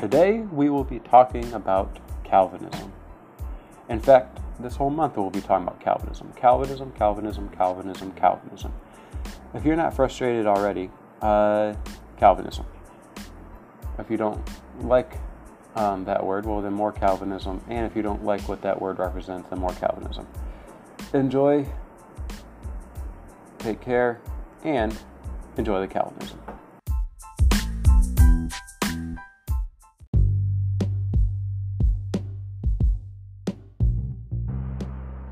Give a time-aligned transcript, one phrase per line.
[0.00, 2.90] Today we will be talking about Calvinism.
[3.90, 6.32] In fact, this whole month we'll be talking about Calvinism.
[6.36, 8.72] Calvinism, Calvinism, Calvinism, Calvinism.
[9.52, 10.90] If you're not frustrated already,
[11.20, 11.74] uh,
[12.16, 12.64] Calvinism.
[13.98, 14.40] If you don't
[14.80, 15.18] like
[15.76, 17.62] um, that word, well, then more Calvinism.
[17.68, 20.26] And if you don't like what that word represents, then more Calvinism.
[21.12, 21.66] Enjoy,
[23.58, 24.18] take care,
[24.64, 24.96] and
[25.58, 26.40] enjoy the Calvinism.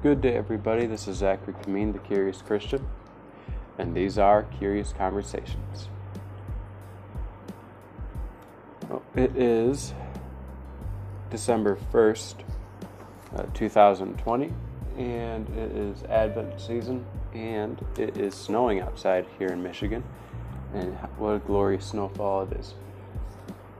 [0.08, 0.86] Good day, everybody.
[0.86, 2.88] This is Zachary Kameen, the Curious Christian,
[3.76, 5.90] and these are Curious Conversations.
[8.88, 9.92] Well, it is
[11.28, 12.36] December 1st,
[13.36, 14.50] uh, 2020,
[14.96, 20.02] and it is Advent season, and it is snowing outside here in Michigan,
[20.72, 22.72] and what a glorious snowfall it is.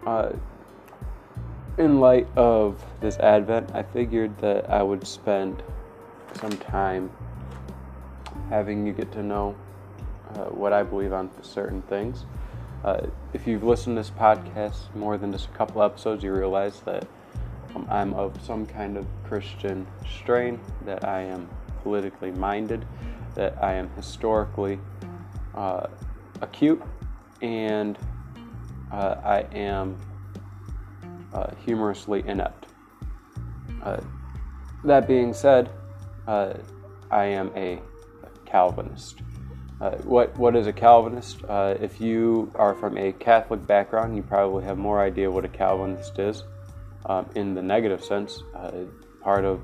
[0.06, 0.33] Uh,
[1.79, 5.62] in light of this Advent, I figured that I would spend
[6.37, 7.11] some time
[8.48, 9.57] having you get to know
[10.34, 12.25] uh, what I believe on certain things.
[12.84, 16.81] Uh, if you've listened to this podcast more than just a couple episodes, you realize
[16.81, 17.06] that
[17.75, 21.49] um, I'm of some kind of Christian strain, that I am
[21.83, 22.87] politically minded,
[23.34, 24.79] that I am historically
[25.55, 25.89] uh,
[26.41, 26.83] acute,
[27.43, 27.99] and
[28.93, 29.99] uh, I am
[31.33, 32.67] uh, humorously inept.
[33.83, 34.01] Uh,
[34.84, 35.71] that being said,
[36.29, 36.53] uh,
[37.11, 37.81] I am a
[38.45, 39.23] Calvinist.
[39.81, 41.43] Uh, what what is a Calvinist?
[41.48, 45.49] Uh, if you are from a Catholic background, you probably have more idea what a
[45.49, 46.45] Calvinist is.
[47.06, 48.73] Um, in the negative sense, uh,
[49.23, 49.62] part of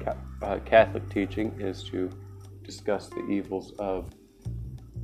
[0.00, 2.10] ca- uh, Catholic teaching is to
[2.62, 4.10] discuss the evils of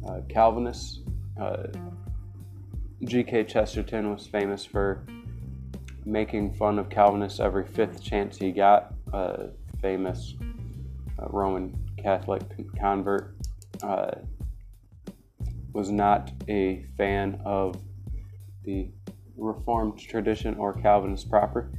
[0.06, 1.00] uh, Calvinists.
[3.02, 3.44] G.K.
[3.44, 5.06] Chesterton was famous for
[6.04, 8.92] making fun of Calvinists every fifth chance he got.
[9.80, 10.34] famous
[11.28, 12.42] Roman Catholic
[12.78, 13.36] convert,
[13.82, 14.10] uh,
[15.72, 17.80] was not a fan of
[18.64, 18.90] the
[19.36, 21.72] Reformed tradition or Calvinist proper,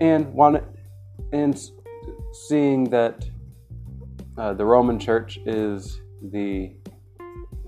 [0.00, 0.64] and wanted
[1.32, 1.58] and
[2.32, 3.24] seeing that
[4.36, 6.00] uh, the Roman Church is
[6.30, 6.74] the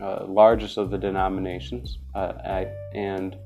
[0.03, 3.37] uh, largest of the denominations, uh, I, and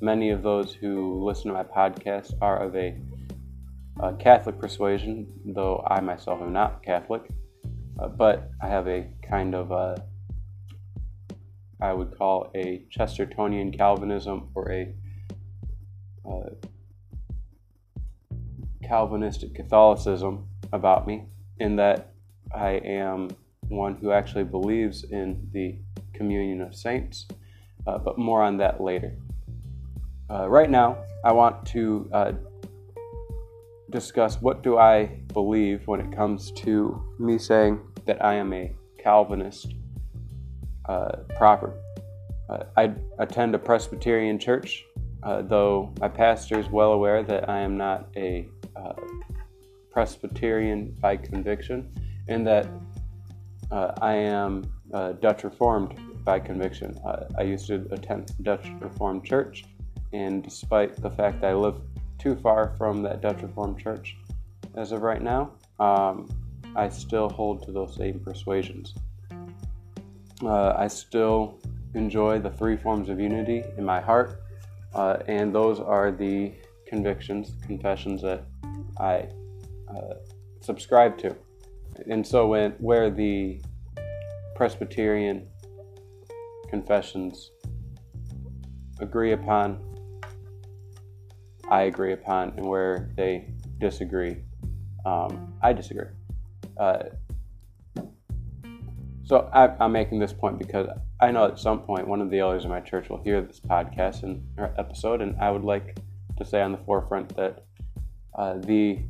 [0.00, 2.96] many of those who listen to my podcast are of a
[4.00, 7.22] uh, Catholic persuasion, though I myself am not Catholic,
[7.98, 10.02] uh, but I have a kind of a,
[11.80, 14.94] I would call a Chestertonian Calvinism or a
[16.28, 16.50] uh,
[18.84, 21.24] Calvinistic Catholicism about me,
[21.58, 22.12] in that
[22.54, 23.30] I am
[23.68, 25.78] one who actually believes in the
[26.12, 27.26] communion of saints,
[27.86, 29.16] uh, but more on that later.
[30.30, 32.32] Uh, right now, I want to uh,
[33.96, 38.70] discuss what do I believe when it comes to me saying that I am a
[39.02, 39.72] Calvinist
[40.86, 41.72] uh, proper.
[42.50, 44.84] Uh, I attend a Presbyterian church,
[45.22, 48.46] uh, though my pastor is well aware that I am not a
[48.76, 48.92] uh,
[49.90, 51.90] Presbyterian by conviction,
[52.28, 52.68] and that
[53.70, 56.98] uh, I am uh, Dutch Reformed by conviction.
[57.38, 59.64] I used to attend Dutch Reformed church,
[60.12, 61.80] and despite the fact that I live
[62.18, 64.16] too far from that Dutch Reformed Church
[64.74, 65.52] as of right now.
[65.78, 66.28] Um,
[66.74, 68.94] I still hold to those same persuasions.
[70.42, 71.58] Uh, I still
[71.94, 74.42] enjoy the three forms of unity in my heart,
[74.94, 76.52] uh, and those are the
[76.86, 78.44] convictions, confessions that
[78.98, 79.28] I
[79.88, 80.14] uh,
[80.60, 81.34] subscribe to.
[82.10, 83.60] And so, when where the
[84.54, 85.48] Presbyterian
[86.68, 87.52] confessions
[89.00, 89.95] agree upon
[91.68, 94.36] I agree upon and where they disagree,
[95.04, 96.08] um, I disagree.
[96.78, 97.04] Uh,
[99.24, 100.88] so I, am making this point because
[101.20, 103.58] I know at some point one of the elders in my church will hear this
[103.58, 104.46] podcast and
[104.78, 105.98] episode, and I would like
[106.38, 107.64] to say on the forefront that
[108.38, 109.00] uh, the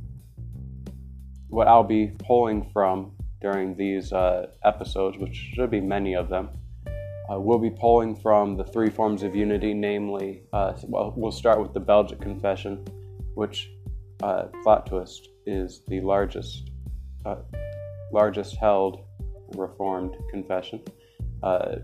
[1.48, 6.48] what I'll be pulling from during these uh, episodes, which should be many of them,
[7.30, 11.60] uh, we'll be pulling from the three forms of unity, namely, uh, well, we'll start
[11.60, 12.84] with the Belgic Confession,
[13.34, 13.68] which,
[14.22, 16.70] uh, plot twist, is the largest,
[17.24, 17.36] uh,
[18.12, 19.02] largest held
[19.54, 20.82] Reformed confession.
[21.40, 21.76] Uh,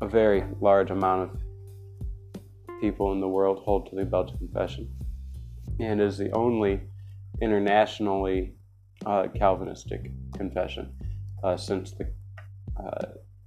[0.00, 4.88] a very large amount of people in the world hold to the Belgic Confession,
[5.80, 6.80] and is the only
[7.40, 8.54] internationally
[9.06, 10.94] uh, Calvinistic confession
[11.56, 12.06] since the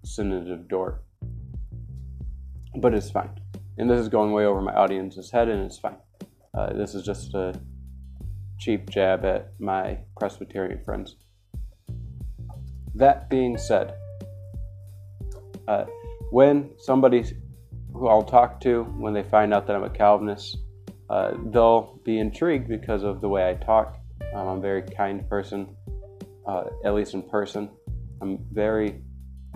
[0.03, 1.06] Synod of Dort
[2.75, 3.29] but it's fine.
[3.77, 5.97] and this is going way over my audience's head, and it's fine.
[6.53, 7.53] Uh, this is just a
[8.59, 11.15] cheap jab at my Presbyterian friends.
[12.95, 13.93] That being said,
[15.67, 15.85] uh,
[16.31, 17.23] when somebody
[17.93, 20.57] who I'll talk to, when they find out that I'm a Calvinist,
[21.09, 23.99] uh, they'll be intrigued because of the way I talk.
[24.33, 25.75] Um, I'm a very kind person,
[26.47, 27.69] uh, at least in person.
[28.21, 29.03] I'm very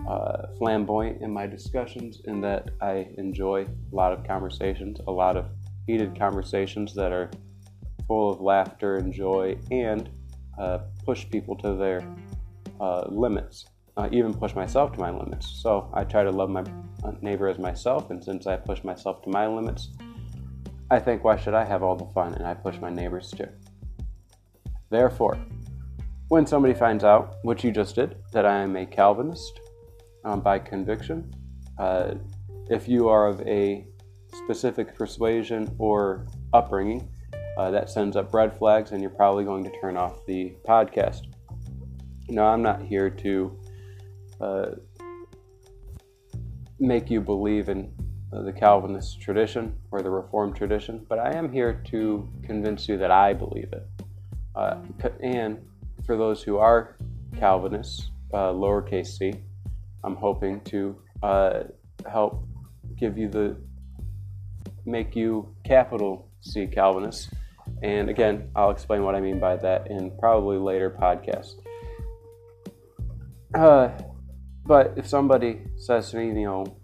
[0.08, 5.36] uh, flamboyant in my discussions in that I enjoy a lot of conversations, a lot
[5.36, 5.46] of
[5.86, 7.30] heated conversations that are
[8.06, 10.10] full of laughter and joy and
[10.58, 12.02] uh, push people to their
[12.80, 13.66] uh, limits,
[13.96, 15.60] uh, even push myself to my limits.
[15.62, 16.64] So I try to love my
[17.04, 19.90] uh, neighbor as myself, and since I push myself to my limits,
[20.90, 23.48] I think why should I have all the fun and I push my neighbors too.
[24.90, 25.38] Therefore,
[26.28, 29.60] when somebody finds out, which you just did, that I am a Calvinist
[30.24, 31.32] um, by conviction,
[31.78, 32.14] uh,
[32.70, 33.86] if you are of a
[34.32, 37.08] specific persuasion or upbringing,
[37.58, 41.26] uh, that sends up red flags, and you're probably going to turn off the podcast.
[42.28, 43.58] Now, I'm not here to
[44.40, 44.66] uh,
[46.78, 47.92] make you believe in
[48.32, 52.96] uh, the Calvinist tradition or the Reformed tradition, but I am here to convince you
[52.96, 53.86] that I believe it.
[54.54, 54.78] Uh,
[55.22, 55.58] and
[56.06, 56.96] for those who are
[57.36, 59.34] Calvinists, uh, lowercase c,
[60.04, 61.62] I'm hoping to uh,
[62.10, 62.46] help
[62.96, 63.56] give you the
[64.84, 67.30] make you capital C Calvinists.
[67.82, 71.54] And again, I'll explain what I mean by that in probably later podcasts.
[73.54, 73.90] Uh,
[74.64, 76.76] but if somebody says to me, you know,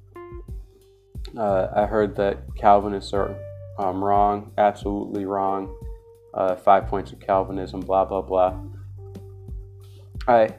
[1.36, 3.36] uh, I heard that Calvinists are
[3.78, 5.74] um, wrong, absolutely wrong,
[6.34, 8.58] uh, five points of Calvinism, blah, blah, blah.
[10.26, 10.54] I,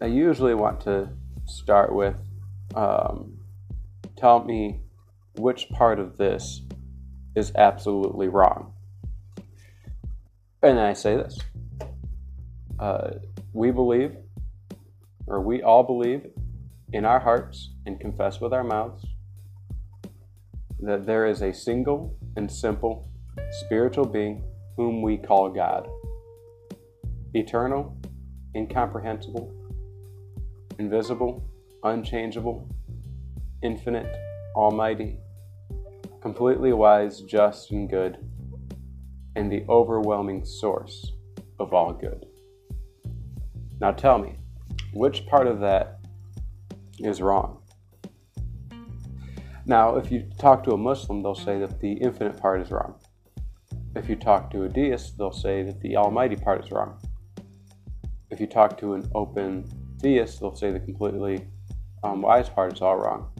[0.00, 1.10] I usually want to
[1.50, 2.16] start with
[2.74, 3.38] um,
[4.16, 4.80] tell me
[5.36, 6.62] which part of this
[7.34, 8.72] is absolutely wrong.
[10.62, 11.38] And I say this
[12.78, 13.10] uh,
[13.52, 14.16] we believe,
[15.26, 16.26] or we all believe
[16.92, 19.04] in our hearts and confess with our mouths
[20.80, 23.08] that there is a single and simple
[23.50, 24.42] spiritual being
[24.76, 25.88] whom we call God.
[27.34, 27.96] Eternal,
[28.56, 29.59] incomprehensible,
[30.80, 31.44] invisible,
[31.84, 32.66] unchangeable,
[33.62, 34.16] infinite,
[34.56, 35.18] almighty,
[36.22, 38.16] completely wise, just, and good,
[39.36, 41.12] and the overwhelming source
[41.58, 42.24] of all good.
[43.78, 44.36] Now tell me,
[44.94, 45.98] which part of that
[46.98, 47.58] is wrong?
[49.66, 52.94] Now, if you talk to a Muslim, they'll say that the infinite part is wrong.
[53.94, 56.98] If you talk to a deist, they'll say that the almighty part is wrong.
[58.30, 61.46] If you talk to an open theist, they'll say the completely
[62.02, 63.30] um, wise part is all wrong.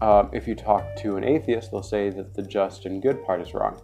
[0.00, 3.40] Um, if you talk to an atheist, they'll say that the just and good part
[3.40, 3.80] is wrong.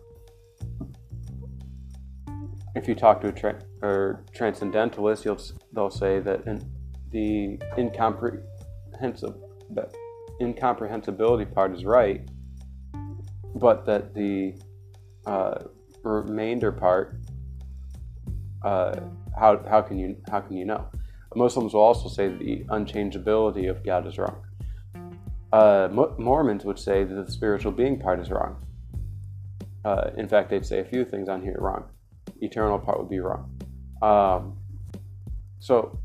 [2.75, 5.27] If you talk to a tra- or transcendentalist,
[5.73, 6.61] they'll say that in,
[7.11, 9.51] the incomprehensible,
[10.41, 12.29] incomprehensibility part is right,
[13.55, 14.55] but that the
[15.27, 15.65] uh,
[16.03, 17.20] remainder part,
[18.63, 19.01] uh,
[19.39, 20.87] how, how can you how can you know?
[21.35, 24.43] Muslims will also say the unchangeability of God is wrong.
[25.53, 25.89] Uh,
[26.19, 28.57] Mormons would say that the spiritual being part is wrong.
[29.85, 31.85] Uh, in fact, they'd say a few things on here wrong.
[32.41, 33.51] Eternal part would be wrong.
[34.03, 34.59] Um,
[35.59, 35.99] so,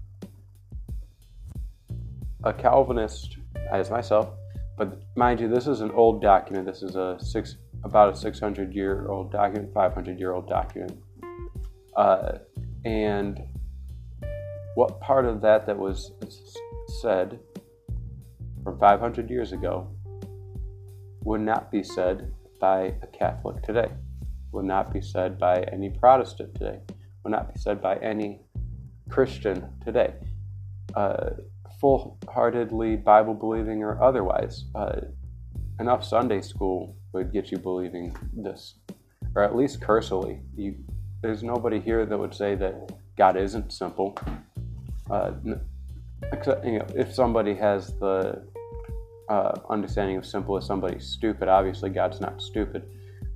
[2.43, 3.37] a Calvinist,
[3.71, 4.29] as myself,
[4.77, 6.65] but mind you, this is an old document.
[6.65, 10.97] This is a six, about a 600 year old document, 500 year old document.
[11.95, 12.39] Uh,
[12.83, 13.41] and
[14.75, 16.11] what part of that that was
[17.01, 17.39] said
[18.63, 19.87] from 500 years ago
[21.23, 23.89] would not be said by a Catholic today,
[24.51, 26.79] would not be said by any Protestant today,
[27.23, 28.41] would not be said by any
[29.09, 30.13] Christian today,
[30.95, 31.31] uh,
[31.79, 34.65] full heartedly Bible believing or otherwise.
[34.75, 35.01] Uh,
[35.79, 38.75] enough Sunday school would get you believing this,
[39.35, 40.41] or at least cursily.
[40.55, 40.75] You,
[41.25, 44.15] there's nobody here that would say that God isn't simple.
[45.09, 45.31] Uh,
[46.31, 48.43] except, you know, if somebody has the
[49.27, 51.47] uh, understanding of simple as somebody stupid.
[51.47, 52.87] Obviously, God's not stupid,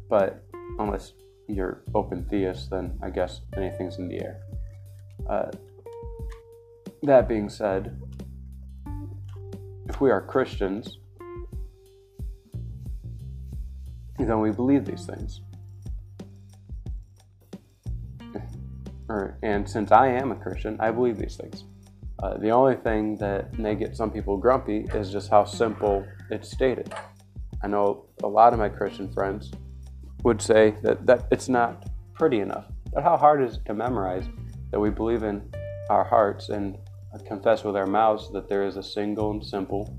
[0.08, 0.44] but
[0.78, 1.14] unless
[1.48, 4.40] you're open theist, then I guess anything's in the air.
[5.28, 5.50] Uh,
[7.02, 8.00] that being said,
[9.88, 11.00] if we are Christians,
[14.20, 15.42] then we believe these things.
[19.42, 21.64] And since I am a Christian, I believe these things.
[22.22, 26.52] Uh, the only thing that may get some people grumpy is just how simple it's
[26.52, 26.94] stated.
[27.64, 29.52] I know a lot of my Christian friends
[30.24, 32.66] would say that, that it's not pretty enough.
[32.94, 34.26] But how hard is it to memorize
[34.72, 35.50] that we believe in
[35.90, 36.78] our hearts and
[37.26, 39.98] confess with our mouths that there is a single and simple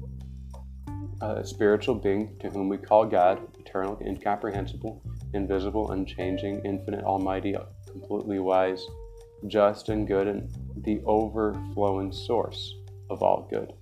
[1.21, 5.03] uh, spiritual being to whom we call God, eternal, incomprehensible,
[5.35, 7.57] invisible, unchanging, infinite, almighty,
[7.91, 8.87] completely wise,
[9.47, 10.51] just and good, and
[10.85, 12.75] the overflowing source
[13.09, 13.73] of all good.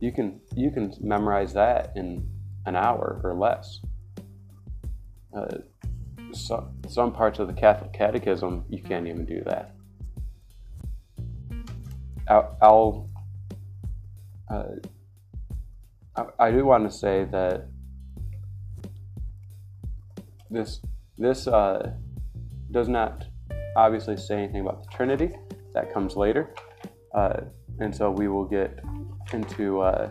[0.00, 2.28] You can you can memorize that in
[2.66, 3.80] an hour or less.
[5.34, 5.58] Uh,
[6.32, 9.74] so, some parts of the Catholic Catechism you can't even do that.
[12.28, 13.10] I'll, I'll
[14.48, 14.64] uh,
[16.16, 17.68] I, I do want to say that
[20.50, 20.80] this
[21.18, 21.92] this uh,
[22.70, 23.26] does not
[23.76, 25.30] obviously say anything about the Trinity.
[25.74, 26.54] That comes later,
[27.14, 27.40] uh,
[27.78, 28.80] and so we will get
[29.32, 30.10] into uh,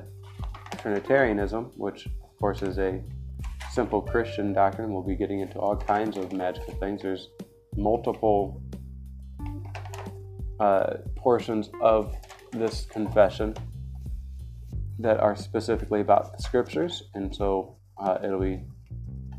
[0.77, 3.01] Trinitarianism, which of course is a
[3.71, 4.93] simple Christian doctrine.
[4.93, 7.01] We'll be getting into all kinds of magical things.
[7.01, 7.29] There's
[7.75, 8.61] multiple
[10.59, 12.15] uh, portions of
[12.51, 13.55] this confession
[14.99, 18.61] that are specifically about the scriptures, and so uh, it'll be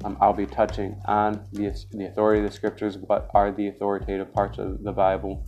[0.04, 4.33] um, I'll be touching on the, the authority of the scriptures, what are the authoritative
[4.33, 5.47] parts of the Bible,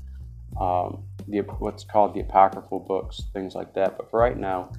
[0.60, 3.96] um, the, what's called the apocryphal books, things like that.
[3.96, 4.72] But for right now,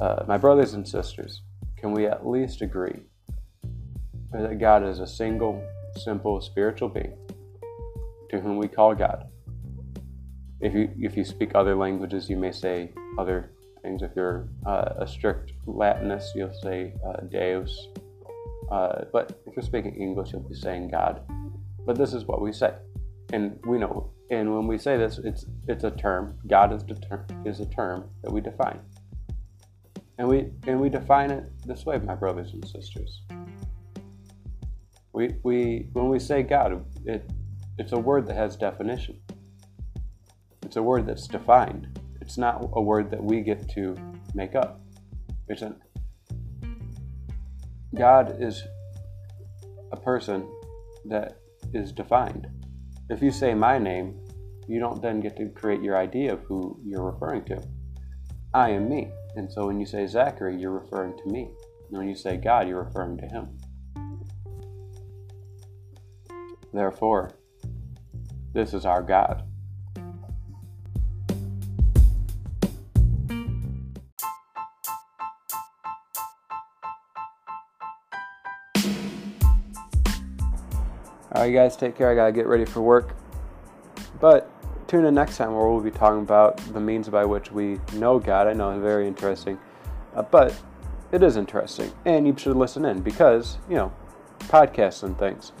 [0.00, 1.42] uh, my brothers and sisters,
[1.76, 3.00] can we at least agree
[4.32, 5.62] that God is a single,
[5.96, 7.16] simple, spiritual being
[8.30, 9.26] to whom we call God?
[10.60, 13.50] If you if you speak other languages, you may say other
[13.82, 14.00] things.
[14.02, 17.88] If you're uh, a strict Latinist, you'll say uh, Deus.
[18.72, 21.20] Uh, but if you're speaking English, you'll be saying God.
[21.84, 22.72] But this is what we say,
[23.30, 24.12] and we know.
[24.30, 26.38] And when we say this, it's it's a term.
[26.46, 28.80] God is, deter- is a term that we define.
[30.16, 33.20] And we and we define it this way, my brothers and sisters.
[35.12, 37.30] We we when we say God, it
[37.78, 39.20] it's a word that has definition.
[40.62, 42.00] It's a word that's defined.
[42.22, 43.94] It's not a word that we get to
[44.34, 44.80] make up.
[45.48, 45.76] It's an
[47.94, 48.62] God is
[49.92, 50.48] a person
[51.04, 51.36] that
[51.74, 52.46] is defined.
[53.10, 54.18] If you say my name,
[54.66, 57.62] you don't then get to create your idea of who you're referring to.
[58.54, 59.10] I am me.
[59.36, 61.50] And so when you say Zachary, you're referring to me.
[61.88, 63.58] And when you say God, you're referring to him.
[66.72, 67.32] Therefore,
[68.54, 69.42] this is our God.
[81.42, 82.10] Right, you guys, take care.
[82.10, 83.14] I gotta get ready for work.
[84.20, 84.50] But
[84.86, 88.18] tune in next time where we'll be talking about the means by which we know
[88.18, 88.46] God.
[88.46, 89.58] I know it's very interesting,
[90.14, 90.54] uh, but
[91.10, 93.92] it is interesting, and you should listen in because you know
[94.40, 95.52] podcasts and things.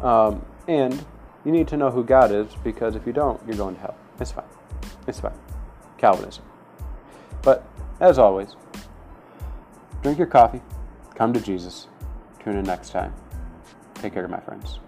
[0.00, 1.04] Um, and
[1.44, 3.96] you need to know who God is because if you don't, you're going to hell.
[4.20, 4.44] It's fine.
[5.06, 5.34] It's fine.
[5.98, 6.44] Calvinism.
[7.42, 7.66] But
[8.00, 8.54] as always,
[10.02, 10.60] drink your coffee,
[11.14, 11.88] come to Jesus.
[12.44, 13.14] Tune in next time.
[13.94, 14.80] Take care, my friends.